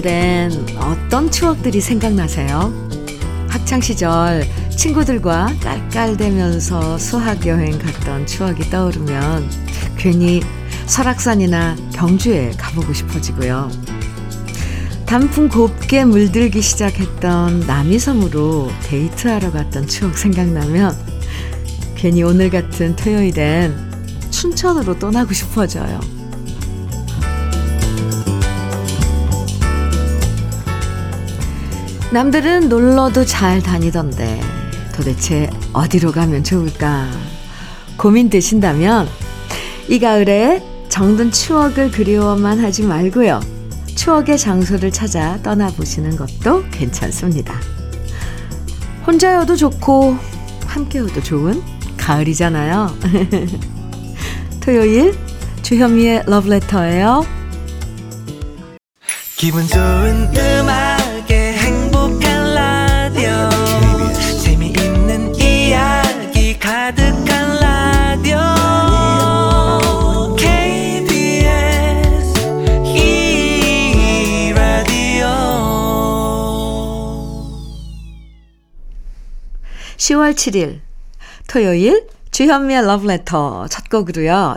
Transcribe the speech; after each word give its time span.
가을엔 0.00 0.78
어떤 0.78 1.30
추억들이 1.30 1.80
생각나세요? 1.80 2.72
학창시절 3.48 4.46
친구들과 4.70 5.54
깔깔대면서 5.62 6.98
수학여행 6.98 7.78
갔던 7.78 8.26
추억이 8.26 8.70
떠오르면 8.70 9.48
괜히 9.96 10.42
설악산이나 10.86 11.76
경주에 11.92 12.52
가보고 12.56 12.92
싶어지고요. 12.92 13.70
단풍 15.06 15.48
곱게 15.48 16.04
물들기 16.04 16.62
시작했던 16.62 17.60
남이섬으로 17.60 18.70
데이트하러 18.84 19.50
갔던 19.52 19.86
추억 19.86 20.16
생각나면 20.16 20.96
괜히 21.96 22.22
오늘 22.22 22.48
같은 22.48 22.96
토요일엔 22.96 23.74
춘천으로 24.30 24.98
떠나고 24.98 25.32
싶어져요. 25.32 26.19
남들은 32.12 32.68
놀러도 32.68 33.24
잘 33.24 33.62
다니던데 33.62 34.40
도대체 34.96 35.48
어디로 35.72 36.10
가면 36.10 36.42
좋을까 36.42 37.08
고민되신다면 37.96 39.08
이 39.88 40.00
가을에 40.00 40.60
정든 40.88 41.30
추억을 41.30 41.92
그리워만 41.92 42.58
하지 42.58 42.82
말고요. 42.82 43.40
추억의 43.94 44.38
장소를 44.38 44.90
찾아 44.90 45.40
떠나보시는 45.42 46.16
것도 46.16 46.64
괜찮습니다. 46.72 47.54
혼자여도 49.06 49.54
좋고 49.54 50.16
함께여도 50.66 51.22
좋은 51.22 51.62
가을이잖아요. 51.96 52.96
토요일 54.60 55.16
주현미의 55.62 56.24
러브레터예요. 56.26 57.24
기분 59.36 59.66
좋은 59.68 60.28
음악 60.36 60.89
10월 80.00 80.32
7일 80.32 80.80
토요일 81.46 82.06
주현미의 82.30 82.86
러브레터 82.86 83.66
첫 83.68 83.90
곡으로요. 83.90 84.56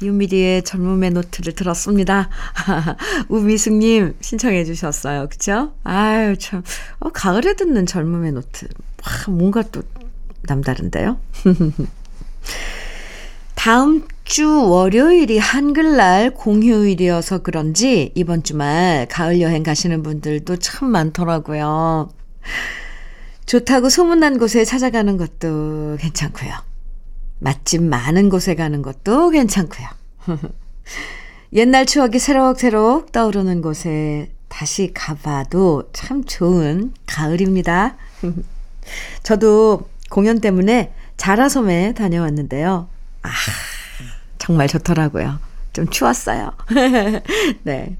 유미리의 0.00 0.62
젊음의 0.62 1.10
노트를 1.10 1.54
들었습니다. 1.54 2.30
우미숙님 3.28 4.14
신청해 4.18 4.64
주셨어요. 4.64 5.28
그쵸? 5.28 5.74
아유, 5.84 6.38
참. 6.38 6.62
어, 7.00 7.10
가을에 7.10 7.54
듣는 7.54 7.84
젊음의 7.84 8.32
노트. 8.32 8.66
와, 9.04 9.34
뭔가 9.34 9.62
또 9.62 9.82
남다른데요? 10.44 11.18
다음 13.56 14.06
주 14.24 14.48
월요일이 14.48 15.38
한글날 15.38 16.30
공휴일이어서 16.30 17.40
그런지 17.40 18.12
이번 18.14 18.42
주말 18.42 19.06
가을 19.10 19.42
여행 19.42 19.62
가시는 19.62 20.02
분들도 20.02 20.56
참 20.56 20.88
많더라고요. 20.88 22.08
좋다고 23.48 23.88
소문난 23.88 24.38
곳에 24.38 24.66
찾아가는 24.66 25.16
것도 25.16 25.96
괜찮고요. 25.98 26.52
맛집 27.38 27.82
많은 27.82 28.28
곳에 28.28 28.54
가는 28.54 28.82
것도 28.82 29.30
괜찮고요. 29.30 29.88
옛날 31.54 31.86
추억이 31.86 32.18
새록새록 32.18 33.10
떠오르는 33.10 33.62
곳에 33.62 34.30
다시 34.48 34.92
가봐도 34.92 35.88
참 35.94 36.24
좋은 36.24 36.92
가을입니다. 37.06 37.96
저도 39.24 39.88
공연 40.10 40.42
때문에 40.42 40.92
자라섬에 41.16 41.94
다녀왔는데요. 41.94 42.86
아, 43.22 43.30
정말 44.36 44.68
좋더라고요. 44.68 45.38
좀 45.72 45.88
추웠어요. 45.88 46.52
네. 47.64 47.96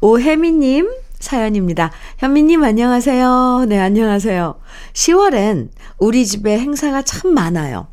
오혜미님 0.00 0.90
사연입니다. 1.20 1.90
현미님 2.18 2.62
안녕하세요. 2.62 3.66
네, 3.68 3.78
안녕하세요. 3.78 4.58
10월엔 4.92 5.68
우리 5.98 6.26
집에 6.26 6.58
행사가 6.58 7.02
참 7.02 7.34
많아요. 7.34 7.88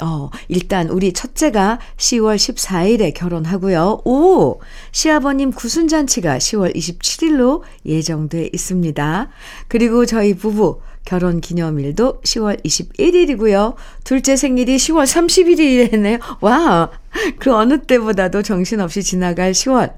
어, 0.00 0.30
일단 0.46 0.88
우리 0.88 1.12
첫째가 1.12 1.80
10월 1.96 2.36
14일에 2.36 3.12
결혼하고요. 3.14 4.02
오! 4.04 4.60
시아버님 4.92 5.50
구순잔치가 5.50 6.38
10월 6.38 6.74
27일로 6.74 7.62
예정돼 7.84 8.50
있습니다. 8.52 9.28
그리고 9.66 10.06
저희 10.06 10.34
부부 10.34 10.80
결혼 11.04 11.40
기념일도 11.40 12.20
10월 12.22 12.62
21일이고요. 12.64 13.74
둘째 14.04 14.36
생일이 14.36 14.76
10월 14.76 15.04
31일이네요. 15.04 16.20
와! 16.42 16.90
그 17.40 17.52
어느 17.52 17.82
때보다도 17.82 18.42
정신없이 18.42 19.02
지나갈 19.02 19.52
10월. 19.52 19.94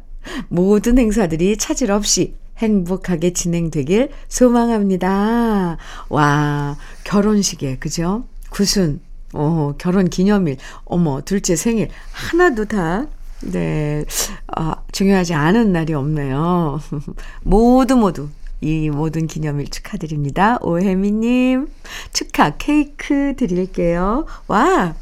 모든 0.48 0.98
행사들이 0.98 1.56
차질 1.56 1.90
없이 1.92 2.39
행복하게 2.60 3.32
진행되길 3.32 4.10
소망합니다. 4.28 5.78
와, 6.08 6.76
결혼식에, 7.04 7.78
그죠? 7.78 8.24
구순, 8.50 9.00
어, 9.32 9.74
결혼 9.78 10.08
기념일, 10.08 10.56
어머, 10.84 11.20
둘째 11.22 11.56
생일, 11.56 11.88
하나도 12.12 12.66
다, 12.66 13.06
네, 13.42 14.04
아, 14.48 14.76
중요하지 14.92 15.34
않은 15.34 15.72
날이 15.72 15.94
없네요. 15.94 16.80
모두 17.42 17.96
모두, 17.96 18.28
이 18.60 18.90
모든 18.90 19.26
기념일 19.26 19.68
축하드립니다. 19.70 20.58
오혜미님, 20.60 21.68
축하 22.12 22.56
케이크 22.58 23.34
드릴게요. 23.36 24.26
와! 24.46 24.94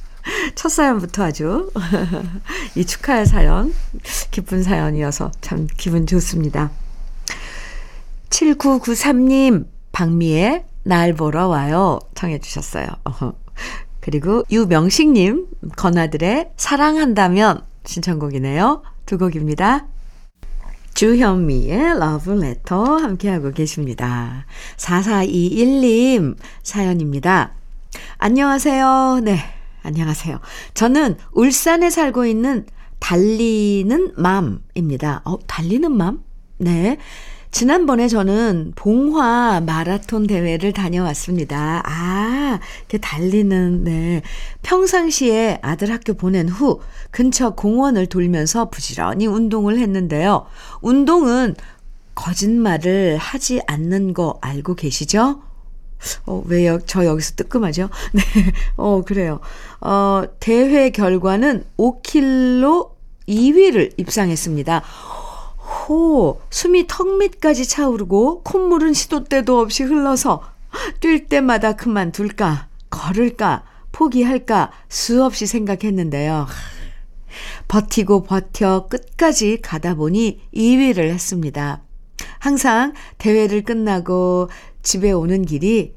첫 0.54 0.68
사연부터 0.68 1.24
아주, 1.24 1.70
이 2.76 2.84
축하의 2.84 3.26
사연, 3.26 3.72
기쁜 4.30 4.62
사연이어서 4.62 5.32
참 5.40 5.66
기분 5.76 6.06
좋습니다. 6.06 6.70
7993님, 8.30 9.66
박미의 9.92 10.64
날 10.84 11.12
보러 11.14 11.48
와요. 11.48 11.98
청해주셨어요. 12.14 12.86
그리고 14.00 14.44
유명식님, 14.50 15.46
건아들의 15.76 16.52
사랑한다면 16.56 17.62
신청곡이네요. 17.84 18.82
두 19.06 19.18
곡입니다. 19.18 19.86
주현미의 20.94 21.98
러브레터 22.00 22.96
함께하고 22.96 23.52
계십니다. 23.52 24.46
4421님 24.76 26.36
사연입니다. 26.62 27.52
안녕하세요. 28.18 29.20
네, 29.22 29.38
안녕하세요. 29.82 30.40
저는 30.74 31.16
울산에 31.32 31.90
살고 31.90 32.26
있는 32.26 32.66
달리는 32.98 34.12
맘입니다. 34.16 35.22
어, 35.24 35.38
달리는 35.46 35.90
맘? 35.92 36.24
네. 36.58 36.98
지난번에 37.50 38.08
저는 38.08 38.72
봉화 38.76 39.62
마라톤 39.64 40.26
대회를 40.26 40.72
다녀왔습니다. 40.72 41.82
아, 41.84 42.60
이렇게 42.80 42.98
달리는, 42.98 43.84
네. 43.84 44.22
평상시에 44.62 45.58
아들 45.62 45.90
학교 45.90 46.14
보낸 46.14 46.48
후 46.48 46.80
근처 47.10 47.50
공원을 47.50 48.06
돌면서 48.06 48.68
부지런히 48.68 49.26
운동을 49.26 49.78
했는데요. 49.78 50.46
운동은 50.82 51.54
거짓말을 52.14 53.16
하지 53.16 53.60
않는 53.66 54.12
거 54.12 54.38
알고 54.40 54.74
계시죠? 54.74 55.40
어, 56.26 56.42
왜 56.46 56.66
여, 56.66 56.78
저 56.84 57.04
여기서 57.04 57.34
뜨끔하죠? 57.36 57.88
네. 58.12 58.22
어, 58.76 59.02
그래요. 59.04 59.40
어, 59.80 60.24
대회 60.38 60.90
결과는 60.90 61.64
5킬로 61.76 62.90
2위를 63.28 63.92
입상했습니다. 63.96 64.82
호, 65.68 66.40
숨이 66.50 66.86
턱 66.86 67.18
밑까지 67.18 67.66
차오르고 67.68 68.42
콧물은 68.42 68.94
시도 68.94 69.24
때도 69.24 69.60
없이 69.60 69.82
흘러서 69.82 70.42
뛸 71.00 71.26
때마다 71.26 71.74
그만둘까, 71.74 72.68
걸을까, 72.88 73.64
포기할까 73.92 74.72
수없이 74.88 75.46
생각했는데요. 75.46 76.46
버티고 77.68 78.22
버텨 78.22 78.88
끝까지 78.88 79.60
가다 79.60 79.94
보니 79.94 80.40
2위를 80.54 81.10
했습니다. 81.10 81.82
항상 82.38 82.94
대회를 83.18 83.62
끝나고 83.62 84.48
집에 84.82 85.12
오는 85.12 85.44
길이 85.44 85.94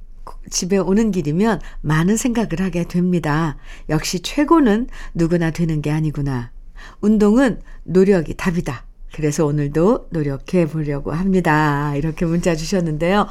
집에 0.49 0.77
오는 0.77 1.11
길이면 1.11 1.61
많은 1.81 2.17
생각을 2.17 2.59
하게 2.59 2.83
됩니다. 2.83 3.57
역시 3.89 4.19
최고는 4.21 4.87
누구나 5.13 5.51
되는 5.51 5.81
게 5.81 5.91
아니구나. 5.91 6.51
운동은 6.99 7.61
노력이 7.83 8.35
답이다. 8.35 8.85
그래서 9.13 9.45
오늘도 9.45 10.07
노력해 10.11 10.67
보려고 10.67 11.11
합니다. 11.11 11.95
이렇게 11.95 12.25
문자 12.25 12.55
주셨는데요. 12.55 13.27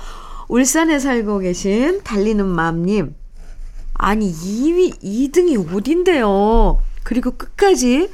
울산에 0.49 0.99
살고 0.99 1.38
계신 1.41 2.03
달리는 2.03 2.44
맘님. 2.44 3.15
아니, 3.94 4.32
2위, 4.32 5.00
2등이 5.03 5.75
어딘데요? 5.75 6.81
그리고 7.03 7.32
끝까지 7.32 8.11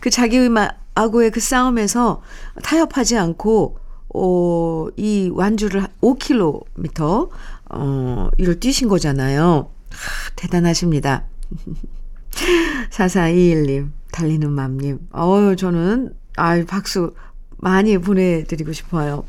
그 0.00 0.10
자기의 0.10 0.50
아고의 0.94 1.30
그 1.30 1.40
싸움에서 1.40 2.22
타협하지 2.62 3.16
않고 3.16 3.78
어, 4.14 4.86
이 4.96 5.30
완주를 5.32 5.86
5km, 6.00 7.28
어, 7.70 8.30
이를 8.38 8.58
뛰신 8.58 8.88
거잖아요. 8.88 9.70
하, 9.90 10.30
대단하십니다. 10.36 11.24
4421님, 12.90 13.90
달리는 14.12 14.50
맘님. 14.50 15.00
어유 15.14 15.56
저는, 15.56 16.14
아유, 16.36 16.64
박수 16.66 17.14
많이 17.58 17.98
보내드리고 17.98 18.72
싶어요. 18.72 19.24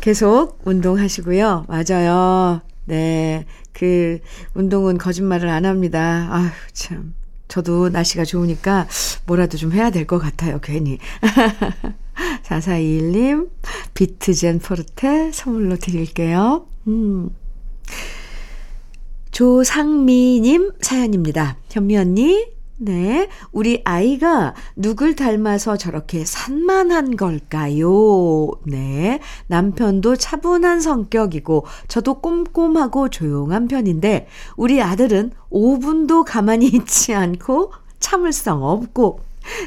계속 0.00 0.60
운동하시고요. 0.64 1.66
맞아요. 1.68 2.60
네. 2.84 3.46
그, 3.72 4.18
운동은 4.54 4.98
거짓말을 4.98 5.48
안 5.48 5.64
합니다. 5.64 6.28
아유, 6.30 6.48
참. 6.72 7.14
저도 7.48 7.88
날씨가 7.90 8.24
좋으니까 8.24 8.88
뭐라도 9.26 9.56
좀 9.58 9.72
해야 9.72 9.90
될 9.90 10.06
것 10.06 10.18
같아요, 10.18 10.60
괜히. 10.60 10.98
4421님, 12.44 13.50
비트젠 13.94 14.60
포르테 14.60 15.30
선물로 15.32 15.76
드릴게요. 15.76 16.66
음. 16.88 17.30
조상미님 19.30 20.72
사연입니다. 20.80 21.56
현미 21.70 21.96
언니, 21.96 22.46
네. 22.76 23.28
우리 23.52 23.82
아이가 23.84 24.54
누굴 24.74 25.14
닮아서 25.14 25.76
저렇게 25.76 26.24
산만한 26.24 27.16
걸까요? 27.16 28.50
네. 28.64 29.20
남편도 29.46 30.16
차분한 30.16 30.80
성격이고, 30.80 31.66
저도 31.86 32.20
꼼꼼하고 32.20 33.10
조용한 33.10 33.68
편인데, 33.68 34.26
우리 34.56 34.82
아들은 34.82 35.32
5분도 35.50 36.24
가만히 36.24 36.66
있지 36.74 37.14
않고, 37.14 37.72
참을성 38.00 38.64
없고, 38.64 39.20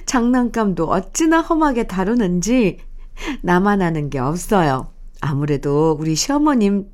장난감도 0.05 0.85
어찌나 0.85 1.41
험하게 1.41 1.87
다루는지, 1.87 2.79
나만 3.41 3.81
아는 3.81 4.09
게 4.09 4.19
없어요. 4.19 4.87
아무래도 5.21 5.97
우리 5.99 6.15
시어머님 6.15 6.87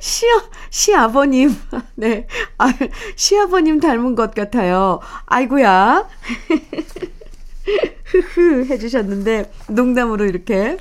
시어, 0.00 0.42
시아버님. 0.70 1.54
네. 1.94 2.26
아, 2.58 2.72
시아버님 3.14 3.78
닮은 3.80 4.14
것 4.14 4.34
같아요. 4.34 5.00
아이고야. 5.26 6.08
흐흐 8.04 8.64
해주셨는데, 8.64 9.52
농담으로 9.68 10.24
이렇게, 10.24 10.78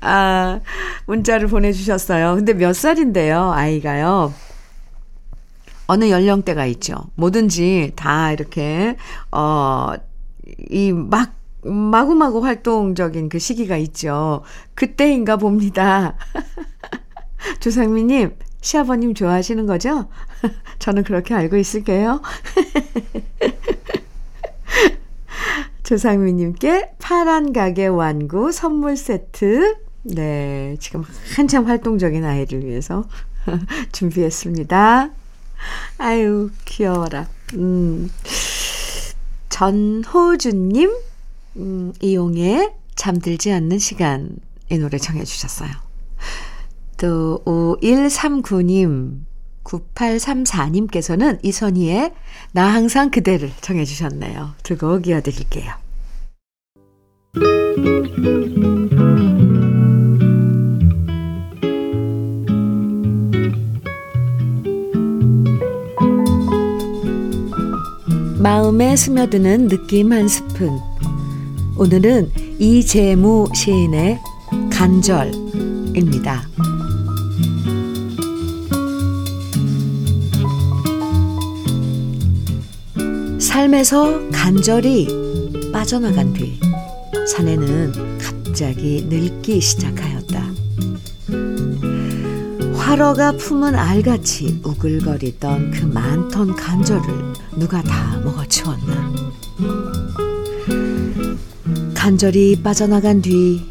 아, 0.00 0.60
문자를 1.06 1.48
보내주셨어요. 1.48 2.36
근데 2.36 2.54
몇 2.54 2.74
살인데요, 2.74 3.50
아이가요? 3.52 4.32
어느 5.86 6.08
연령대가 6.08 6.64
있죠. 6.66 6.94
뭐든지 7.16 7.92
다 7.96 8.32
이렇게, 8.32 8.96
어, 9.30 9.92
이 10.70 10.92
막, 10.92 11.34
마구마구 11.62 12.44
활동적인 12.44 13.28
그 13.28 13.38
시기가 13.38 13.76
있죠. 13.78 14.42
그때인가 14.74 15.36
봅니다. 15.36 16.14
조상미님, 17.60 18.36
시아버님 18.60 19.14
좋아하시는 19.14 19.66
거죠? 19.66 20.08
저는 20.78 21.04
그렇게 21.04 21.34
알고 21.34 21.56
있을게요. 21.56 22.22
조상미님께 25.82 26.92
파란 26.98 27.52
가게 27.52 27.86
완구 27.86 28.52
선물 28.52 28.96
세트. 28.96 29.76
네, 30.04 30.76
지금 30.80 31.04
한참 31.36 31.66
활동적인 31.66 32.24
아이를 32.24 32.64
위해서 32.64 33.04
준비했습니다. 33.92 35.10
아유, 35.98 36.50
귀여워라. 36.64 37.28
음. 37.54 38.10
전호준님, 39.50 40.90
음, 41.56 41.92
이용의 42.00 42.72
잠들지 42.96 43.52
않는 43.52 43.78
시간, 43.78 44.36
이 44.70 44.78
노래 44.78 44.98
청해 44.98 45.24
주셨어요. 45.24 45.70
또 47.04 47.42
5139님, 47.44 49.18
9834님께서는 49.62 51.38
이선희의 51.42 52.14
나 52.52 52.72
항상 52.72 53.10
그대를 53.10 53.52
정해 53.60 53.84
주셨네요. 53.84 54.54
두 54.62 54.78
곡 54.78 55.06
이어 55.06 55.20
드릴게요. 55.20 55.70
마음에 68.38 68.96
스며드는 68.96 69.68
느낌 69.68 70.12
한 70.12 70.26
스푼. 70.26 70.78
오늘은 71.76 72.30
이재무 72.58 73.48
시인의 73.54 74.18
간절입니다. 74.72 76.73
삶에서 83.54 84.30
간절히 84.32 85.06
빠져나간 85.72 86.32
뒤 86.32 86.58
사내는 87.24 88.18
갑자기 88.18 89.06
늙기 89.08 89.60
시작하였다. 89.60 90.44
화러가 92.74 93.30
품은 93.36 93.76
알같이 93.76 94.60
우글거리던 94.64 95.70
그 95.70 95.84
많던 95.84 96.56
간절을 96.56 97.04
누가 97.56 97.80
다 97.80 98.18
먹어치웠나. 98.24 99.12
간절히 101.94 102.60
빠져나간 102.60 103.22
뒤 103.22 103.62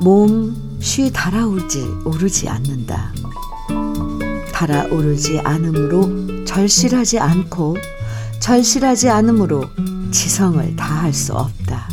몸 0.00 0.56
쉬 0.80 1.12
달아오르지 1.12 1.84
오르지 2.06 2.48
않는다. 2.48 3.12
달아오르지 4.54 5.40
않으므로 5.40 6.44
절실하지 6.46 7.18
않고 7.18 7.76
절실하지 8.40 9.08
않으므로 9.10 9.64
지성을 10.10 10.74
다할 10.74 11.12
수 11.12 11.34
없다. 11.34 11.88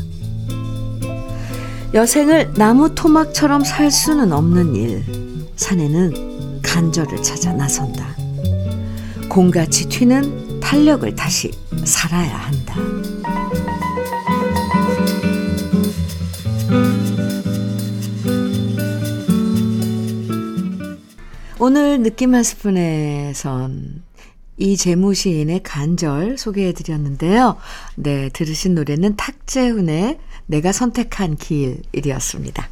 여생을 1.93 2.53
나무 2.53 2.93
토막처럼 2.95 3.63
살 3.63 3.91
수는 3.91 4.31
없는 4.31 4.75
일. 4.75 5.05
사내는 5.55 6.61
간절을 6.61 7.21
찾아 7.21 7.53
나선다. 7.53 8.15
공같이 9.29 9.87
튀는 9.87 10.59
탄력을 10.59 11.15
다시 11.15 11.51
살아야 11.85 12.35
한다. 12.37 12.75
오늘 21.59 22.03
느낌 22.03 22.35
한 22.35 22.43
스푼에선 22.43 24.03
이재무 24.57 25.13
시인의 25.13 25.63
간절 25.63 26.37
소개해 26.37 26.73
드렸는데요. 26.73 27.57
네, 27.95 28.29
들으신 28.29 28.75
노래는 28.75 29.15
탁재훈의 29.15 30.19
내가 30.47 30.71
선택한 30.71 31.37
길이었습니다. 31.37 32.67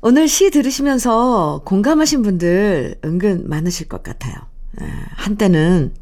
오늘 0.00 0.28
시 0.28 0.50
들으시면서 0.50 1.62
공감하신 1.64 2.22
분들 2.22 2.96
은근 3.04 3.48
많으실 3.48 3.88
것 3.88 4.02
같아요. 4.02 4.34
네, 4.72 4.86
한때는 5.14 5.94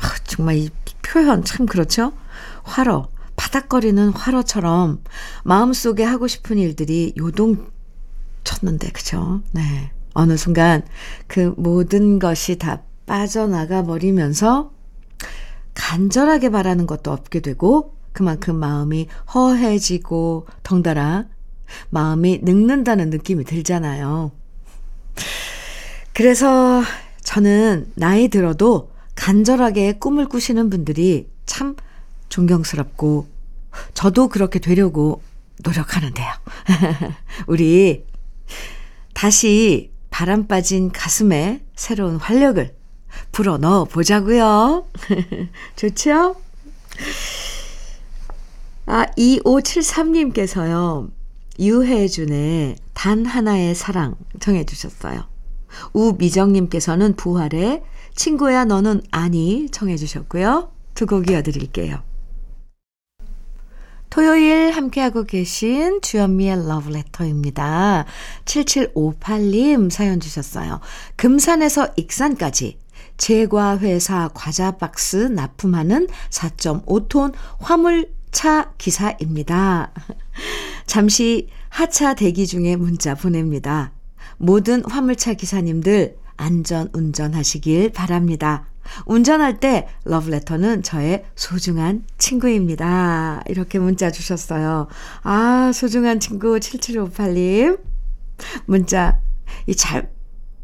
아, 0.00 0.14
정말 0.24 0.56
이 0.56 0.70
표현 1.02 1.44
참 1.44 1.64
그렇죠? 1.64 2.12
화로, 2.64 3.06
바닥거리는 3.36 4.10
화로처럼 4.10 5.02
마음속에 5.44 6.02
하고 6.02 6.26
싶은 6.26 6.58
일들이 6.58 7.14
요동 7.16 7.70
쳤는데, 8.44 8.90
그죠? 8.90 9.40
네. 9.52 9.90
어느 10.14 10.36
순간 10.38 10.82
그 11.26 11.52
모든 11.58 12.18
것이 12.18 12.56
다 12.56 12.82
빠져나가 13.06 13.82
버리면서 13.84 14.72
간절하게 15.74 16.50
바라는 16.50 16.86
것도 16.86 17.12
없게 17.12 17.40
되고 17.40 17.94
그만큼 18.12 18.56
마음이 18.56 19.08
허해지고 19.34 20.46
덩달아 20.62 21.26
마음이 21.90 22.40
늙는다는 22.42 23.10
느낌이 23.10 23.44
들잖아요. 23.44 24.32
그래서 26.12 26.82
저는 27.22 27.92
나이 27.94 28.28
들어도 28.28 28.90
간절하게 29.14 29.94
꿈을 29.94 30.28
꾸시는 30.28 30.70
분들이 30.70 31.28
참 31.44 31.76
존경스럽고 32.28 33.26
저도 33.94 34.28
그렇게 34.28 34.58
되려고 34.58 35.22
노력하는데요. 35.62 36.26
우리 37.46 38.04
다시 39.14 39.90
바람 40.10 40.46
빠진 40.46 40.90
가슴에 40.92 41.62
새로운 41.74 42.16
활력을 42.16 42.75
불어 43.32 43.58
넣어 43.58 43.84
보자고요. 43.84 44.86
좋죠? 45.76 46.36
아, 48.86 49.06
2573님께서요. 49.18 51.10
유혜준의 51.58 52.76
단 52.94 53.24
하나의 53.26 53.74
사랑 53.74 54.14
정해 54.40 54.64
주셨어요. 54.64 55.24
우미정님께서는 55.92 57.16
부활의 57.16 57.82
친구야 58.14 58.64
너는 58.64 59.02
아니 59.10 59.68
정해 59.70 59.96
주셨고요. 59.96 60.70
두 60.94 61.06
곡 61.06 61.30
이어드릴게요. 61.30 62.02
토요일 64.08 64.70
함께하고 64.70 65.24
계신 65.24 66.00
주현미의 66.00 66.66
러브레터입니다. 66.68 68.06
7758님 68.46 69.90
사연 69.90 70.20
주셨어요. 70.20 70.80
금산에서 71.16 71.88
익산까지 71.96 72.78
제과회사 73.16 74.30
과자 74.34 74.72
박스 74.72 75.16
납품하는 75.16 76.08
4.5톤 76.30 77.32
화물차 77.58 78.72
기사입니다. 78.78 79.92
잠시 80.86 81.48
하차 81.68 82.14
대기 82.14 82.46
중에 82.46 82.76
문자 82.76 83.14
보냅니다. 83.14 83.92
모든 84.38 84.84
화물차 84.84 85.34
기사님들 85.34 86.16
안전 86.36 86.88
운전하시길 86.92 87.92
바랍니다. 87.92 88.66
운전할 89.06 89.58
때 89.58 89.88
러브레터는 90.04 90.82
저의 90.82 91.24
소중한 91.34 92.04
친구입니다. 92.18 93.42
이렇게 93.48 93.78
문자 93.78 94.10
주셨어요. 94.10 94.86
아, 95.22 95.72
소중한 95.74 96.20
친구 96.20 96.58
7758님. 96.58 97.80
문자, 98.66 99.18
이 99.66 99.74
잘, 99.74 100.10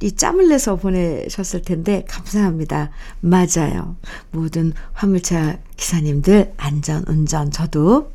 이 0.03 0.13
짬을 0.13 0.49
내서 0.49 0.77
보내셨을 0.77 1.63
텐데, 1.63 2.05
감사합니다. 2.09 2.91
맞아요. 3.21 3.97
모든 4.33 4.73
화물차 4.93 5.59
기사님들 5.77 6.55
안전 6.57 7.05
운전 7.07 7.51
저도 7.53 8.11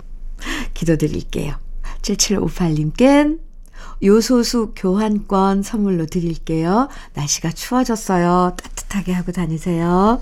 기도드릴게요. 0.73 1.55
7758님께 2.01 3.39
요소수 4.03 4.73
교환권 4.75 5.63
선물로 5.63 6.05
드릴게요. 6.07 6.89
날씨가 7.13 7.51
추워졌어요. 7.51 8.55
따뜻하게 8.57 9.13
하고 9.13 9.31
다니세요. 9.31 10.21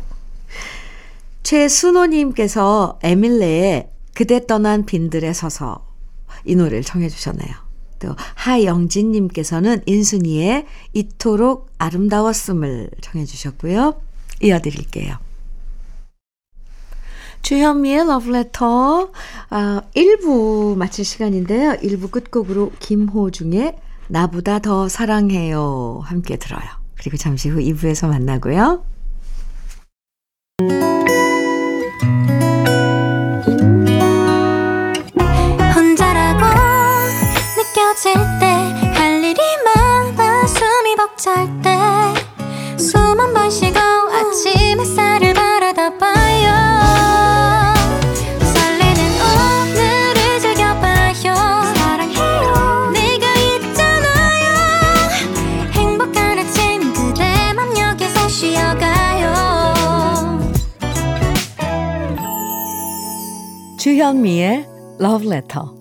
최순호님께서 1.44 3.00
에밀레의 3.04 3.90
그대 4.14 4.46
떠난 4.46 4.86
빈들에 4.86 5.34
서서 5.34 5.86
이 6.46 6.56
노래를 6.56 6.84
청해 6.84 7.10
주셨네요. 7.10 7.65
또 8.00 8.16
하영진님께서는 8.36 9.82
인순이의 9.86 10.66
이토록 10.94 11.70
아름다웠음을 11.78 12.90
청해 13.02 13.26
주셨고요. 13.26 14.00
이어드릴게요. 14.42 15.18
주현미의 17.42 18.08
러브레터 18.08 19.12
아, 19.50 19.82
1부 19.96 20.76
마칠 20.78 21.06
시간인데요. 21.06 21.74
1부 21.74 22.10
끝곡으로 22.10 22.72
김호중의 22.80 23.76
나보다 24.08 24.60
더 24.60 24.90
사랑해요 24.90 26.02
함께 26.04 26.38
들어요. 26.38 26.64
그리고 26.98 27.18
잠시 27.18 27.50
후 27.50 27.60
2부에서 27.60 28.08
만나고요. 28.08 28.84
쉬어가요. 58.28 59.34
주현미의 63.80 64.66
러브레터 65.00 65.76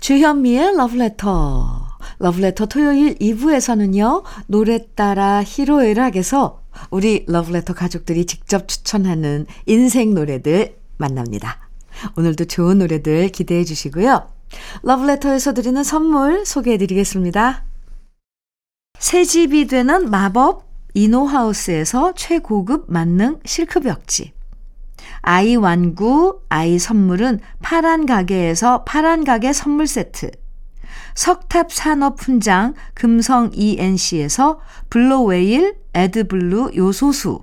주현미의 0.00 0.76
러브레터 0.76 1.86
러브레터 2.18 2.66
토요일 2.66 3.14
2부에서는요 3.16 4.24
노래 4.46 4.86
따라 4.94 5.42
히로애락에서 5.44 6.62
우리 6.90 7.24
러브레터 7.28 7.74
가족들이 7.74 8.24
직접 8.26 8.66
추천하는 8.68 9.46
인생 9.66 10.14
노래들 10.14 10.76
만납니다. 10.96 11.69
오늘도 12.16 12.46
좋은 12.46 12.78
노래들 12.78 13.28
기대해 13.28 13.64
주시고요. 13.64 14.28
러브레터에서 14.82 15.54
드리는 15.54 15.82
선물 15.82 16.44
소개해 16.44 16.78
드리겠습니다. 16.78 17.64
새 18.98 19.24
집이 19.24 19.66
되는 19.66 20.10
마법 20.10 20.68
이노하우스에서 20.94 22.12
최고급 22.14 22.86
만능 22.88 23.38
실크벽지. 23.44 24.32
아이 25.22 25.56
완구, 25.56 26.40
아이 26.48 26.78
선물은 26.78 27.40
파란 27.62 28.06
가게에서 28.06 28.84
파란 28.84 29.24
가게 29.24 29.52
선물 29.52 29.86
세트. 29.86 30.30
석탑 31.14 31.72
산업 31.72 32.20
훈장 32.20 32.74
금성 32.94 33.50
ENC에서 33.52 34.60
블로웨일 34.88 35.76
에드블루 35.94 36.72
요소수. 36.76 37.42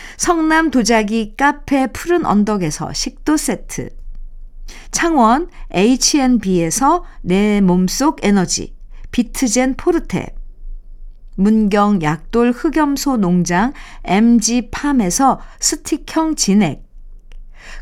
성남 0.21 0.69
도자기 0.69 1.33
카페 1.35 1.87
푸른 1.87 2.27
언덕에서 2.27 2.93
식도 2.93 3.37
세트. 3.37 3.89
창원 4.91 5.49
H&B에서 5.73 7.03
내 7.23 7.59
몸속 7.59 8.23
에너지 8.23 8.75
비트젠 9.09 9.77
포르테. 9.77 10.35
문경 11.37 12.03
약돌 12.03 12.51
흑염소 12.51 13.17
농장 13.17 13.73
MG팜에서 14.03 15.39
스틱형 15.59 16.35
진액, 16.35 16.83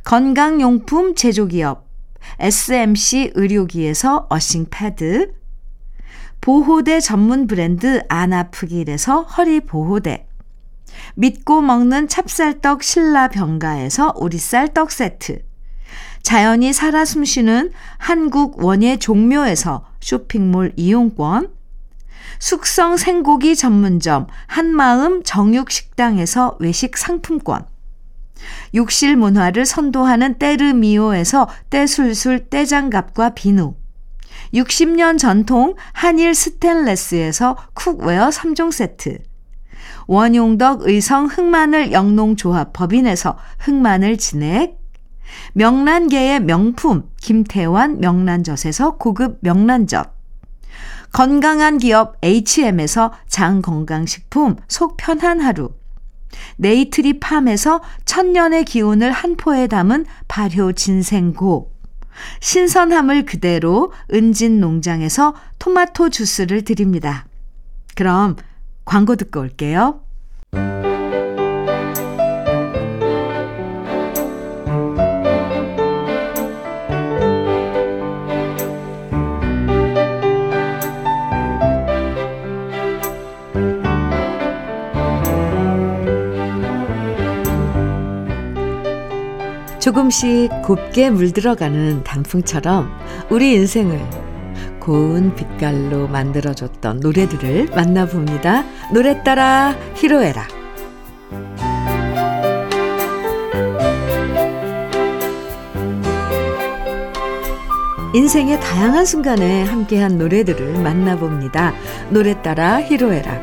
건강용품 0.05 1.15
제조기업 1.15 1.89
SMC 2.39 3.33
의료기에서 3.35 4.27
어싱 4.29 4.67
패드, 4.69 5.33
보호대 6.39 7.01
전문 7.01 7.47
브랜드 7.47 8.01
안아프길에서 8.07 9.23
허리 9.23 9.59
보호대, 9.59 10.28
믿고 11.15 11.61
먹는 11.61 12.07
찹쌀떡 12.07 12.83
신라 12.83 13.29
병가에서 13.29 14.13
우리쌀 14.15 14.73
떡 14.73 14.91
세트, 14.91 15.41
자연이 16.21 16.73
살아 16.73 17.05
숨쉬는 17.05 17.71
한국 17.97 18.63
원예 18.63 18.97
종묘에서 18.97 19.85
쇼핑몰 19.99 20.73
이용권, 20.75 21.53
숙성 22.39 22.97
생고기 22.97 23.55
전문점 23.55 24.27
한마음 24.47 25.23
정육식당에서 25.23 26.57
외식 26.59 26.97
상품권. 26.97 27.65
욕실 28.73 29.17
문화를 29.17 29.65
선도하는 29.65 30.35
때르미오에서 30.35 31.49
때술술 31.69 32.49
때장갑과 32.49 33.31
비누. 33.31 33.75
60년 34.53 35.17
전통 35.19 35.75
한일 35.91 36.33
스텐레스에서 36.33 37.57
cookware 37.73 38.29
3종 38.29 38.71
세트. 38.71 39.19
원용덕 40.07 40.81
의성 40.83 41.25
흑마늘 41.25 41.91
영농조합 41.91 42.73
법인에서 42.73 43.37
흑마늘 43.59 44.17
진액. 44.17 44.79
명란계의 45.53 46.41
명품 46.41 47.09
김태환 47.21 47.99
명란젓에서 47.99 48.97
고급 48.97 49.37
명란젓. 49.41 50.13
건강한 51.11 51.77
기업 51.77 52.17
H&M에서 52.23 53.13
장건강식품 53.27 54.57
속 54.67 54.97
편한 54.97 55.39
하루. 55.39 55.71
네이트리 56.57 57.19
팜에서 57.19 57.81
천년의 58.05 58.65
기운을 58.65 59.11
한 59.11 59.35
포에 59.35 59.67
담은 59.67 60.05
발효 60.27 60.73
진생고. 60.73 61.71
신선함을 62.41 63.25
그대로 63.25 63.91
은진 64.13 64.59
농장에서 64.59 65.33
토마토 65.57 66.09
주스를 66.09 66.63
드립니다. 66.63 67.25
그럼 67.95 68.35
광고 68.89 69.15
듣고 69.15 69.41
올게요. 69.41 70.01
조금씩 89.79 90.49
곱게 90.63 91.11
물들어가는 91.11 92.03
단풍처럼 92.03 92.89
우리 93.29 93.53
인생을 93.53 94.28
고운 94.89 95.35
빛깔로 95.35 96.07
만들어줬던 96.07 97.01
노래들을 97.01 97.67
만나봅니다. 97.75 98.63
노래 98.91 99.21
따라 99.21 99.75
히로에라. 99.93 100.47
인생의 108.15 108.59
다양한 108.59 109.05
순간에 109.05 109.61
함께한 109.65 110.17
노래들을 110.17 110.81
만나봅니다. 110.81 111.75
노래 112.09 112.41
따라 112.41 112.81
히로에라. 112.81 113.39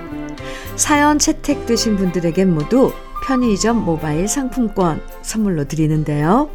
사연 0.75 1.21
채택되신 1.21 1.95
분들에겐 1.95 2.53
모두 2.53 2.93
편의점 3.25 3.85
모바일 3.85 4.27
상품권 4.27 5.01
선물로 5.23 5.67
드리는데요. 5.69 6.51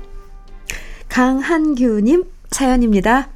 강한규님 1.08 2.26
사연입니다. 2.50 3.30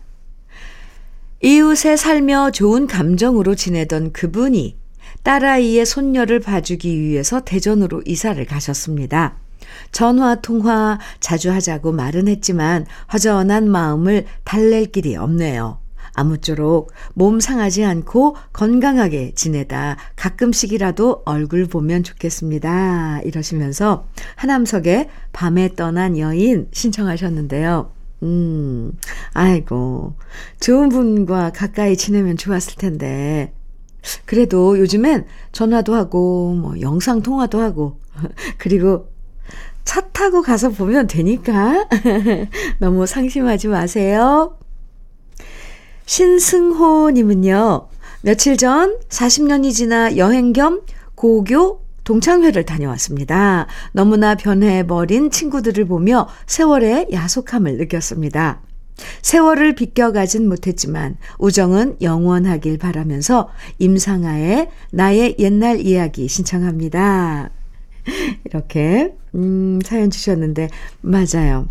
이웃에 1.46 1.96
살며 1.96 2.50
좋은 2.50 2.88
감정으로 2.88 3.54
지내던 3.54 4.14
그분이 4.14 4.80
딸아이의 5.22 5.86
손녀를 5.86 6.40
봐주기 6.40 7.00
위해서 7.00 7.42
대전으로 7.42 8.02
이사를 8.04 8.44
가셨습니다. 8.46 9.38
전화 9.92 10.42
통화 10.42 10.98
자주 11.20 11.52
하자고 11.52 11.92
말은 11.92 12.28
했지만 12.30 12.88
허전한 13.14 13.70
마음을 13.70 14.26
달랠 14.44 14.88
길이 14.88 15.16
없네요. 15.16 15.78
아무쪼록 16.16 16.92
몸 17.14 17.40
상하지 17.40 17.86
않고 17.86 18.38
건강하게 18.52 19.34
지내다 19.36 19.98
가끔씩이라도 20.16 21.22
얼굴 21.26 21.68
보면 21.68 22.02
좋겠습니다. 22.02 23.22
이러시면서 23.24 24.08
하남석의 24.36 25.10
밤에 25.32 25.76
떠난 25.76 26.18
여인 26.18 26.70
신청하셨는데요. 26.72 27.95
음, 28.24 28.94
아이고, 29.34 30.16
좋은 30.60 30.90
분과 30.90 31.52
가까이 31.52 31.98
지내면 31.98 32.38
좋았을 32.38 32.76
텐데. 32.76 33.54
그래도 34.26 34.78
요즘엔 34.80 35.26
전화도 35.52 35.94
하고, 35.94 36.54
뭐, 36.54 36.80
영상통화도 36.80 37.60
하고, 37.60 38.00
그리고 38.58 39.10
차 39.84 40.02
타고 40.10 40.42
가서 40.42 40.70
보면 40.70 41.08
되니까 41.08 41.88
너무 42.80 43.06
상심하지 43.06 43.68
마세요. 43.68 44.58
신승호님은요, 46.08 47.88
며칠 48.22 48.58
전 48.58 48.98
40년이 49.10 49.72
지나 49.74 50.18
여행 50.18 50.54
겸 50.54 50.82
고교 51.14 51.85
동창회를 52.06 52.64
다녀왔습니다. 52.64 53.68
너무나 53.92 54.36
변해버린 54.36 55.30
친구들을 55.30 55.86
보며 55.86 56.30
세월의 56.46 57.08
야속함을 57.12 57.78
느꼈습니다. 57.78 58.62
세월을 59.22 59.76
비껴가진 59.76 60.48
못했지만 60.48 61.18
우정은 61.38 61.98
영원하길 62.02 62.78
바라면서 62.78 63.50
임상아의 63.80 64.70
나의 64.92 65.36
옛날 65.40 65.82
이야기 65.82 66.30
신청합니다. 66.30 67.52
이렇게, 68.46 69.16
음, 69.34 69.80
사연 69.84 70.12
주셨는데, 70.12 70.70
맞아요. 71.02 71.68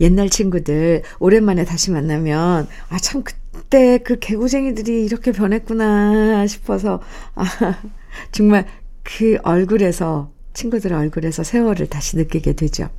옛날 0.00 0.28
친구들 0.28 1.02
오랜만에 1.20 1.64
다시 1.64 1.92
만나면, 1.92 2.66
아, 2.88 2.98
참, 2.98 3.22
그때 3.22 3.98
그 3.98 4.18
개구쟁이들이 4.18 5.04
이렇게 5.04 5.30
변했구나 5.30 6.46
싶어서, 6.48 7.00
아, 7.36 7.44
정말 8.32 8.66
그 9.06 9.38
얼굴에서, 9.44 10.32
친구들 10.52 10.92
얼굴에서 10.92 11.44
세월을 11.44 11.86
다시 11.86 12.16
느끼게 12.16 12.54
되죠. 12.54 12.90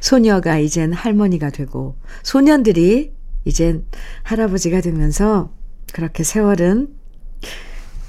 소녀가 0.00 0.58
이젠 0.58 0.92
할머니가 0.92 1.48
되고, 1.50 1.96
소년들이 2.22 3.14
이젠 3.46 3.86
할아버지가 4.22 4.82
되면서, 4.82 5.50
그렇게 5.94 6.24
세월은 6.24 6.88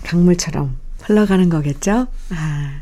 강물처럼 0.03 0.77
흘러가는 1.03 1.47
거겠죠? 1.49 2.07
아. 2.31 2.81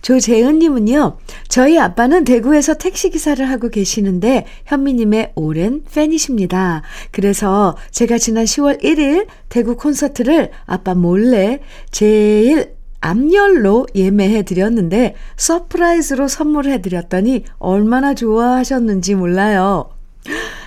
조재은님은요, 0.00 1.18
저희 1.48 1.78
아빠는 1.78 2.24
대구에서 2.24 2.74
택시기사를 2.74 3.50
하고 3.50 3.68
계시는데, 3.68 4.46
현미님의 4.66 5.32
오랜 5.34 5.82
팬이십니다. 5.92 6.82
그래서 7.10 7.76
제가 7.90 8.16
지난 8.16 8.44
10월 8.44 8.80
1일 8.82 9.26
대구 9.48 9.76
콘서트를 9.76 10.52
아빠 10.66 10.94
몰래 10.94 11.60
제일 11.90 12.75
앞열로 13.06 13.86
예매해 13.94 14.42
드렸는데, 14.42 15.14
서프라이즈로 15.36 16.28
선물해 16.28 16.82
드렸더니 16.82 17.44
얼마나 17.58 18.14
좋아하셨는지 18.14 19.14
몰라요. 19.14 19.90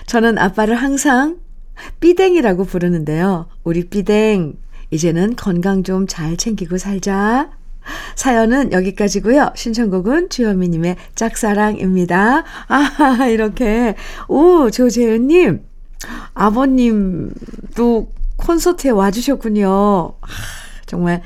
저는 0.06 0.38
아빠를 0.38 0.74
항상 0.74 1.38
삐댕이라고 2.00 2.64
부르는데요. 2.64 3.46
우리 3.64 3.88
삐댕, 3.88 4.54
이제는 4.90 5.36
건강 5.36 5.82
좀 5.82 6.06
잘 6.06 6.36
챙기고 6.36 6.78
살자. 6.78 7.50
사연은 8.14 8.72
여기까지고요. 8.72 9.52
신청곡은 9.56 10.28
주현미님의 10.28 10.96
짝사랑입니다. 11.14 12.44
아, 12.68 13.26
이렇게. 13.28 13.94
오, 14.28 14.70
조재은님. 14.70 15.62
아버님도 16.34 18.12
콘서트에 18.36 18.90
와주셨군요. 18.90 19.68
아, 20.20 20.26
정말 20.86 21.22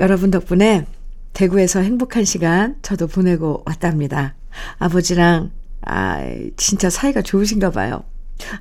여러분 0.00 0.30
덕분에 0.30 0.86
대구에서 1.32 1.80
행복한 1.80 2.24
시간 2.24 2.76
저도 2.82 3.06
보내고 3.06 3.62
왔답니다. 3.66 4.34
아버지랑, 4.78 5.50
아, 5.82 6.20
진짜 6.56 6.90
사이가 6.90 7.22
좋으신가 7.22 7.70
봐요. 7.70 8.04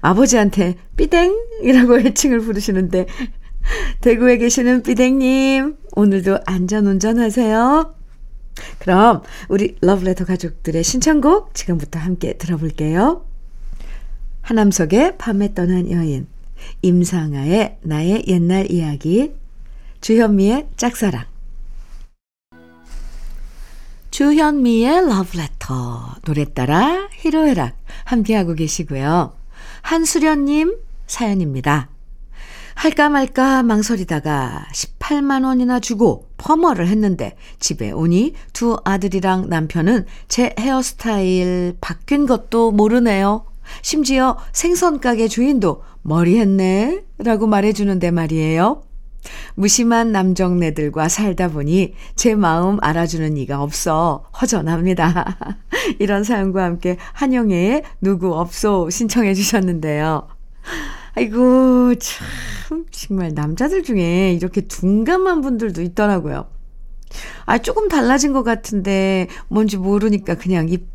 아버지한테 0.01 0.75
삐댕이라고 0.97 1.99
애칭을 2.07 2.41
부르시는데 2.41 3.07
대구에 4.01 4.37
계시는 4.37 4.83
삐댕님, 4.83 5.77
오늘도 5.95 6.39
안전운전 6.45 7.19
하세요. 7.19 7.95
그럼 8.79 9.23
우리 9.49 9.75
러브레터 9.81 10.25
가족들의 10.25 10.83
신청곡 10.83 11.55
지금부터 11.55 11.99
함께 11.99 12.37
들어볼게요. 12.37 13.25
하남석의 14.41 15.17
밤에 15.17 15.53
떠난 15.53 15.89
여인, 15.89 16.27
임상아의 16.81 17.77
나의 17.81 18.25
옛날 18.27 18.69
이야기, 18.69 19.33
주현미의 20.03 20.67
짝사랑. 20.75 21.23
주현미의 24.11 25.07
러브레터, 25.07 26.15
노래 26.25 26.43
따라 26.43 27.07
히로에락 27.13 27.77
함께하고 28.03 28.53
계시고요. 28.53 29.33
한수련님 29.81 30.75
사연입니다. 31.07 31.87
할까 32.75 33.07
말까 33.07 33.63
망설이다가 33.63 34.67
18만 34.73 35.45
원이나 35.45 35.79
주고 35.79 36.27
퍼머를 36.35 36.89
했는데 36.89 37.37
집에 37.61 37.91
오니 37.91 38.33
두 38.51 38.77
아들이랑 38.83 39.47
남편은 39.47 40.05
제 40.27 40.53
헤어스타일 40.59 41.77
바뀐 41.79 42.25
것도 42.25 42.71
모르네요. 42.73 43.45
심지어 43.81 44.37
생선 44.51 44.99
가게 44.99 45.29
주인도 45.29 45.81
머리 46.01 46.39
했네 46.39 47.05
라고 47.19 47.47
말해주는데 47.47 48.11
말이에요. 48.11 48.83
무심한 49.55 50.11
남정네들과 50.11 51.09
살다 51.09 51.49
보니 51.49 51.93
제 52.15 52.35
마음 52.35 52.77
알아주는 52.81 53.37
이가 53.37 53.61
없어 53.61 54.25
허전합니다. 54.41 55.57
이런 55.99 56.23
사연과 56.23 56.63
함께 56.63 56.97
한영애의 57.13 57.83
누구 58.01 58.33
없소 58.35 58.89
신청해 58.89 59.33
주셨는데요. 59.33 60.27
아이고, 61.15 61.93
참, 61.95 62.85
정말 62.89 63.33
남자들 63.33 63.83
중에 63.83 64.33
이렇게 64.33 64.61
둔감한 64.61 65.41
분들도 65.41 65.81
있더라고요. 65.81 66.47
아, 67.45 67.59
조금 67.59 67.87
달라진 67.87 68.33
것 68.33 68.43
같은데 68.43 69.27
뭔지 69.47 69.77
모르니까 69.77 70.35
그냥 70.35 70.69
입 70.69 70.93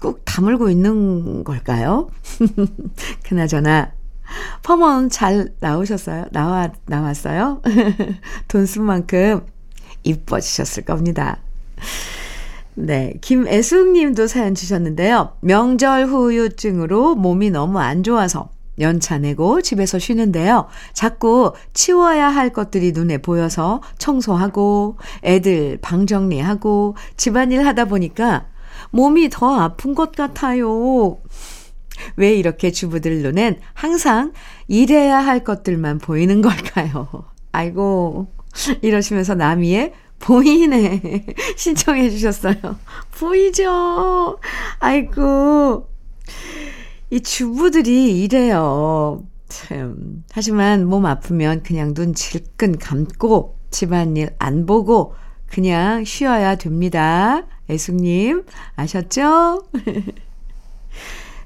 꾹 0.00 0.24
다물고 0.24 0.70
있는 0.70 1.44
걸까요? 1.44 2.08
그나저나, 3.24 3.92
펌은 4.62 5.10
잘 5.10 5.48
나오셨어요? 5.60 6.26
나와, 6.32 6.70
나왔어요? 6.86 7.62
돈 8.48 8.66
쓴 8.66 8.84
만큼 8.84 9.46
이뻐지셨을 10.04 10.84
겁니다. 10.84 11.38
네. 12.74 13.14
김애숙 13.20 13.92
님도 13.92 14.26
사연 14.28 14.54
주셨는데요. 14.54 15.32
명절 15.40 16.06
후유증으로 16.06 17.16
몸이 17.16 17.50
너무 17.50 17.78
안 17.80 18.02
좋아서 18.02 18.50
연차 18.78 19.18
내고 19.18 19.60
집에서 19.60 19.98
쉬는데요. 19.98 20.68
자꾸 20.92 21.52
치워야 21.74 22.28
할 22.28 22.50
것들이 22.50 22.92
눈에 22.92 23.18
보여서 23.18 23.80
청소하고 23.98 24.98
애들 25.24 25.78
방 25.82 26.06
정리하고 26.06 26.96
집안일 27.16 27.66
하다 27.66 27.86
보니까 27.86 28.46
몸이 28.90 29.28
더 29.30 29.58
아픈 29.58 29.94
것 29.94 30.12
같아요. 30.12 31.18
왜 32.16 32.34
이렇게 32.34 32.70
주부들 32.70 33.22
눈엔 33.22 33.58
항상 33.74 34.32
일해야 34.66 35.18
할 35.18 35.44
것들만 35.44 35.98
보이는 35.98 36.42
걸까요? 36.42 37.08
아이고, 37.52 38.28
이러시면서 38.82 39.34
남이의 39.34 39.92
보이네. 40.18 41.26
신청해 41.56 42.10
주셨어요. 42.10 42.56
보이죠? 43.18 44.38
아이고. 44.78 45.88
이 47.10 47.20
주부들이 47.20 48.20
이래요. 48.22 49.24
참. 49.48 50.24
하지만 50.32 50.86
몸 50.86 51.06
아프면 51.06 51.62
그냥 51.62 51.94
눈 51.94 52.14
질끈 52.14 52.78
감고 52.78 53.58
집안일 53.70 54.30
안 54.38 54.66
보고 54.66 55.14
그냥 55.46 56.04
쉬어야 56.04 56.56
됩니다. 56.56 57.46
애숙님, 57.70 58.44
아셨죠? 58.76 59.62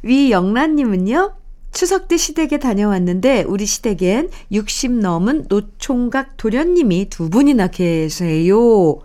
위영란님은요, 0.03 1.35
추석 1.73 2.09
때 2.09 2.17
시댁에 2.17 2.59
다녀왔는데 2.59 3.45
우리 3.45 3.67
시댁엔 3.67 4.31
60 4.51 4.93
넘은 4.93 5.47
노총각 5.49 6.37
도련님이 6.37 7.09
두 7.09 7.31
분이나 7.31 7.69
계세요. 7.69 9.01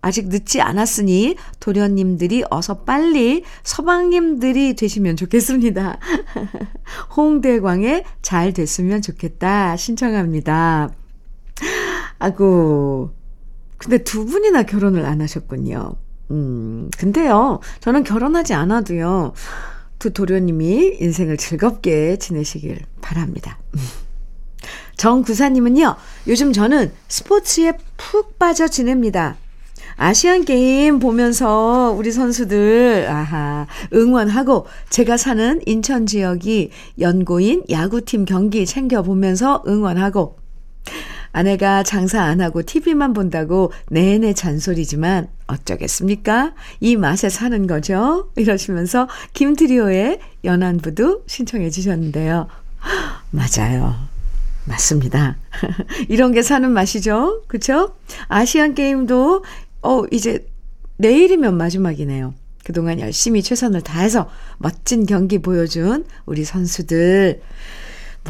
아직 0.00 0.28
늦지 0.28 0.60
않았으니 0.60 1.34
도련님들이 1.60 2.44
어서 2.50 2.80
빨리 2.80 3.42
서방님들이 3.62 4.74
되시면 4.74 5.16
좋겠습니다. 5.16 5.98
홍대광에 7.16 8.04
잘 8.20 8.52
됐으면 8.52 9.00
좋겠다 9.00 9.76
신청합니다. 9.76 10.90
아고 12.18 13.14
근데 13.78 13.98
두 13.98 14.26
분이나 14.26 14.64
결혼을 14.64 15.06
안 15.06 15.22
하셨군요. 15.22 15.94
음, 16.30 16.90
근데요, 16.98 17.60
저는 17.80 18.02
결혼하지 18.04 18.54
않아도요, 18.54 19.32
두 19.98 20.12
도련님이 20.12 20.98
인생을 21.00 21.36
즐겁게 21.36 22.16
지내시길 22.18 22.80
바랍니다. 23.00 23.58
정구사님은요, 24.96 25.96
요즘 26.28 26.52
저는 26.52 26.92
스포츠에 27.08 27.72
푹 27.96 28.38
빠져 28.38 28.68
지냅니다. 28.68 29.36
아시안 29.96 30.44
게임 30.44 30.98
보면서 30.98 31.94
우리 31.96 32.10
선수들, 32.10 33.06
아하, 33.08 33.66
응원하고 33.92 34.66
제가 34.90 35.16
사는 35.16 35.60
인천 35.66 36.06
지역이 36.06 36.70
연고인 37.00 37.62
야구팀 37.70 38.24
경기 38.24 38.66
챙겨보면서 38.66 39.62
응원하고 39.66 40.36
아내가 41.32 41.82
장사 41.82 42.22
안 42.22 42.40
하고 42.40 42.62
TV만 42.62 43.12
본다고 43.12 43.72
내내 43.90 44.34
잔소리지만 44.34 45.28
어쩌겠습니까? 45.48 46.54
이 46.80 46.96
맛에 46.96 47.28
사는 47.28 47.66
거죠? 47.66 48.30
이러시면서 48.36 49.08
김트리오의 49.32 50.20
연안부도 50.44 51.24
신청해 51.26 51.70
주셨는데요. 51.70 52.46
맞아요. 53.30 53.96
맞습니다. 54.66 55.36
이런 56.08 56.32
게 56.32 56.42
사는 56.42 56.70
맛이죠. 56.70 57.42
그쵸? 57.48 57.94
아시안 58.28 58.74
게임도, 58.74 59.44
어, 59.82 60.02
이제 60.10 60.46
내일이면 60.96 61.56
마지막이네요. 61.56 62.32
그동안 62.64 63.00
열심히 63.00 63.42
최선을 63.42 63.82
다해서 63.82 64.30
멋진 64.58 65.04
경기 65.04 65.38
보여준 65.38 66.06
우리 66.24 66.44
선수들 66.44 67.42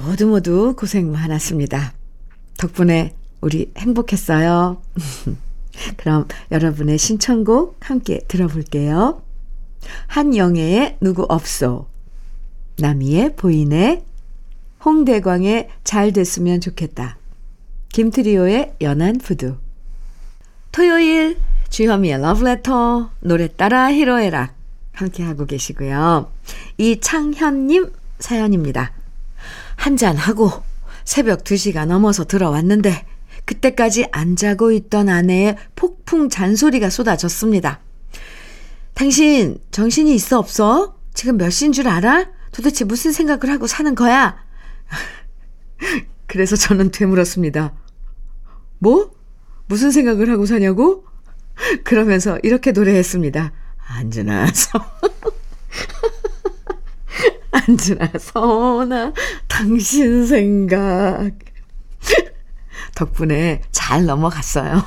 모두 0.02 0.26
모두 0.26 0.74
고생 0.76 1.12
많았습니다. 1.12 1.92
덕분에 2.64 3.14
우리 3.42 3.70
행복했어요. 3.76 4.80
그럼 5.98 6.26
여러분의 6.50 6.96
신청곡 6.96 7.76
함께 7.80 8.20
들어볼게요. 8.26 9.20
한영애의 10.06 10.96
누구 11.00 11.26
없소. 11.28 11.86
남이의 12.78 13.36
보이네. 13.36 14.02
홍대광의 14.84 15.68
잘 15.84 16.12
됐으면 16.12 16.60
좋겠다. 16.60 17.18
김트리오의 17.90 18.76
연한 18.80 19.18
부두. 19.18 19.56
토요일 20.72 21.38
주현미의 21.68 22.20
러브레터 22.20 23.10
노래 23.20 23.48
따라 23.48 23.92
히로에락 23.92 24.54
함께하고 24.92 25.44
계시고요. 25.44 26.30
이창현님 26.78 27.92
사연입니다. 28.18 28.92
한잔하고 29.76 30.73
새벽 31.04 31.44
2시가 31.44 31.86
넘어서 31.86 32.24
들어왔는데 32.24 33.06
그때까지 33.44 34.06
안 34.12 34.36
자고 34.36 34.72
있던 34.72 35.08
아내의 35.08 35.56
폭풍 35.76 36.28
잔소리가 36.28 36.90
쏟아졌습니다. 36.90 37.80
당신 38.94 39.58
정신이 39.70 40.14
있어 40.14 40.38
없어? 40.38 40.96
지금 41.12 41.36
몇 41.36 41.50
시인 41.50 41.72
줄 41.72 41.88
알아? 41.88 42.26
도대체 42.52 42.84
무슨 42.84 43.12
생각을 43.12 43.50
하고 43.50 43.66
사는 43.66 43.94
거야? 43.94 44.36
그래서 46.26 46.56
저는 46.56 46.90
되물었습니다. 46.90 47.74
뭐? 48.78 49.12
무슨 49.66 49.90
생각을 49.90 50.30
하고 50.30 50.46
사냐고? 50.46 51.04
그러면서 51.84 52.38
이렇게 52.42 52.72
노래했습니다. 52.72 53.52
안지나 57.52 58.12
서나 58.18 59.12
당신 59.58 60.26
생각. 60.26 61.30
덕분에 62.94 63.62
잘 63.72 64.04
넘어갔어요. 64.06 64.82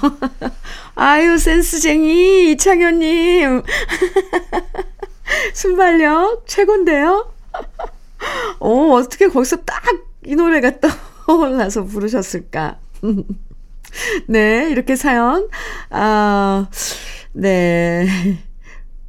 아유, 0.96 1.38
센스쟁이, 1.38 2.52
이창현님. 2.52 3.64
순발력 5.54 6.46
최곤데요? 6.48 7.34
어, 8.60 8.70
어떻게 8.94 9.28
거기서 9.28 9.58
딱 9.58 10.08
이 10.28 10.36
노래가 10.36 10.74
떠올라서 11.26 11.86
부르셨을까? 11.86 12.80
네, 14.28 14.70
이렇게 14.70 14.98
사연, 14.98 15.48
아, 15.90 16.68
네. 17.32 18.06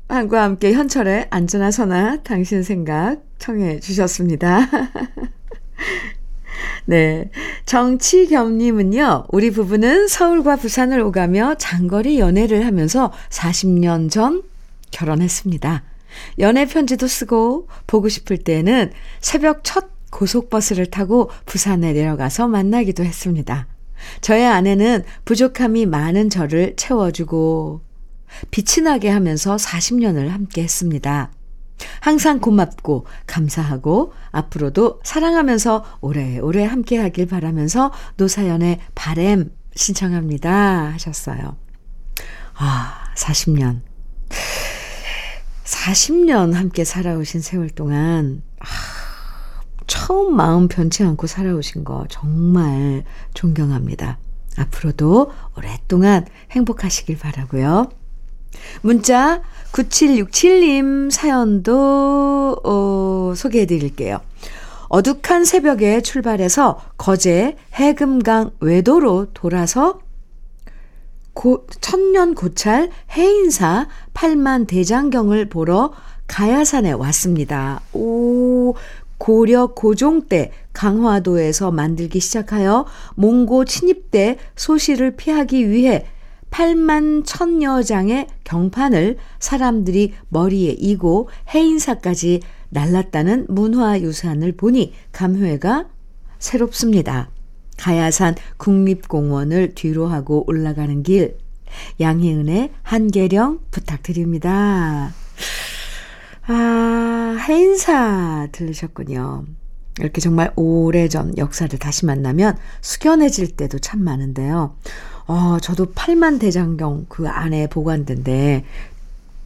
한과 0.08 0.44
함께 0.44 0.72
현철의 0.72 1.26
안전나 1.30 1.72
서나 1.72 2.22
당신 2.22 2.62
생각 2.62 3.20
청해 3.38 3.80
주셨습니다. 3.80 4.60
네. 6.86 7.30
정치겸님은요, 7.66 9.26
우리 9.28 9.50
부부는 9.50 10.08
서울과 10.08 10.56
부산을 10.56 11.00
오가며 11.00 11.56
장거리 11.58 12.18
연애를 12.18 12.66
하면서 12.66 13.12
40년 13.30 14.10
전 14.10 14.42
결혼했습니다. 14.90 15.82
연애 16.38 16.66
편지도 16.66 17.06
쓰고 17.06 17.68
보고 17.86 18.08
싶을 18.08 18.38
때는 18.38 18.92
새벽 19.20 19.60
첫 19.62 19.90
고속버스를 20.10 20.86
타고 20.86 21.30
부산에 21.44 21.92
내려가서 21.92 22.48
만나기도 22.48 23.04
했습니다. 23.04 23.66
저의 24.20 24.46
아내는 24.46 25.04
부족함이 25.24 25.86
많은 25.86 26.30
저를 26.30 26.74
채워주고 26.76 27.82
빛이 28.50 28.84
나게 28.84 29.08
하면서 29.08 29.56
40년을 29.56 30.28
함께 30.28 30.62
했습니다. 30.62 31.30
항상 32.00 32.40
고맙고 32.40 33.06
감사하고 33.26 34.12
앞으로도 34.30 35.00
사랑하면서 35.04 35.84
오래오래 36.00 36.64
함께 36.64 36.98
하길 36.98 37.26
바라면서 37.26 37.92
노사연의 38.16 38.80
바램 38.94 39.50
신청합니다 39.74 40.92
하셨어요. 40.92 41.56
아, 42.54 43.12
40년. 43.16 43.80
40년 45.64 46.54
함께 46.54 46.84
살아오신 46.84 47.40
세월 47.40 47.70
동안 47.70 48.42
아, 48.58 48.66
처음 49.86 50.36
마음 50.36 50.68
변치 50.68 51.04
않고 51.04 51.26
살아오신 51.26 51.84
거 51.84 52.06
정말 52.08 53.04
존경합니다. 53.34 54.18
앞으로도 54.56 55.32
오랫동안 55.56 56.26
행복하시길 56.50 57.18
바라고요. 57.18 57.90
문자 58.82 59.42
9767님 59.72 61.10
사연도 61.10 62.56
어, 62.64 63.32
소개해 63.36 63.66
드릴게요. 63.66 64.20
어둑한 64.88 65.44
새벽에 65.44 66.00
출발해서 66.00 66.80
거제 66.96 67.56
해금강 67.74 68.52
외도로 68.60 69.26
돌아서 69.34 70.00
고, 71.34 71.66
천년 71.80 72.34
고찰 72.34 72.90
해인사 73.16 73.86
8만 74.14 74.66
대장경을 74.66 75.48
보러 75.48 75.92
가야산에 76.26 76.92
왔습니다. 76.92 77.80
오, 77.92 78.74
고려 79.18 79.68
고종 79.68 80.22
때 80.22 80.52
강화도에서 80.72 81.70
만들기 81.70 82.20
시작하여 82.20 82.86
몽고 83.16 83.66
침입 83.66 84.10
때 84.10 84.38
소시를 84.56 85.16
피하기 85.16 85.70
위해 85.70 86.06
8만 86.50 87.24
천여 87.24 87.82
장의 87.82 88.26
경판을 88.44 89.16
사람들이 89.38 90.14
머리에 90.28 90.72
이고 90.72 91.28
해인사까지 91.54 92.40
날랐다는 92.70 93.46
문화유산을 93.48 94.52
보니 94.52 94.92
감회가 95.12 95.86
새롭습니다. 96.38 97.30
가야산 97.76 98.34
국립공원을 98.56 99.74
뒤로 99.74 100.06
하고 100.08 100.44
올라가는 100.48 101.02
길, 101.02 101.38
양희은의 102.00 102.72
한계령 102.82 103.60
부탁드립니다. 103.70 105.12
아, 106.46 107.36
해인사 107.48 108.48
들으셨군요. 108.52 109.44
이렇게 110.00 110.20
정말 110.20 110.52
오래전 110.56 111.36
역사를 111.36 111.76
다시 111.78 112.06
만나면 112.06 112.56
숙연해질 112.80 113.56
때도 113.56 113.78
참 113.78 114.02
많은데요. 114.02 114.76
어, 115.28 115.58
저도 115.60 115.92
팔만 115.92 116.38
대장경 116.38 117.06
그 117.08 117.28
안에 117.28 117.68
보관된데 117.68 118.64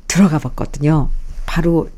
들어가 0.07 0.39
봤거든요. 0.39 1.11
바로 1.45 1.91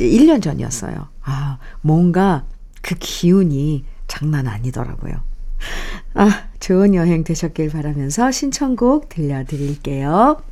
1년 0.00 0.42
전이었어요. 0.42 1.08
아, 1.22 1.58
뭔가 1.82 2.44
그 2.80 2.94
기운이 2.98 3.84
장난 4.08 4.48
아니더라고요. 4.48 5.20
아, 6.14 6.44
좋은 6.60 6.94
여행 6.94 7.22
되셨길 7.22 7.70
바라면서 7.70 8.30
신청곡 8.30 9.10
들려드릴게요. 9.10 10.42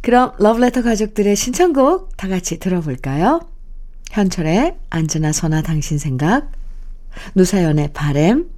그럼 0.00 0.32
러브레터 0.38 0.82
가족들의 0.82 1.34
신청곡 1.34 2.16
다 2.16 2.28
같이 2.28 2.60
들어볼까요? 2.60 3.40
현철의 4.10 4.76
안전나 4.90 5.32
선아 5.32 5.62
당신 5.62 5.98
생각, 5.98 6.52
노사연의 7.34 7.92
바램, 7.92 8.48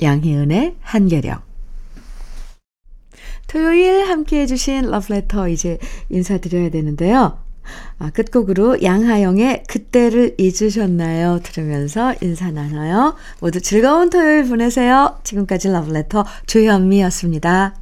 양희은의 0.00 0.76
한계령. 0.80 1.47
토요일 3.48 4.08
함께 4.08 4.42
해주신 4.42 4.90
러브레터 4.90 5.48
이제 5.48 5.78
인사드려야 6.10 6.70
되는데요. 6.70 7.38
아, 7.98 8.10
끝곡으로 8.10 8.82
양하영의 8.82 9.64
그때를 9.66 10.36
잊으셨나요? 10.38 11.40
들으면서 11.42 12.14
인사 12.22 12.50
나눠요. 12.50 13.16
모두 13.40 13.60
즐거운 13.60 14.10
토요일 14.10 14.48
보내세요. 14.48 15.18
지금까지 15.24 15.68
러브레터 15.68 16.24
조현미였습니다. 16.46 17.74